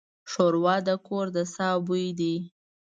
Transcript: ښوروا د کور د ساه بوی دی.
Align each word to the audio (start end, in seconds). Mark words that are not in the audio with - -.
ښوروا 0.31 0.75
د 0.87 0.89
کور 1.07 1.25
د 1.35 1.37
ساه 1.53 1.75
بوی 1.87 2.07
دی. 2.19 2.35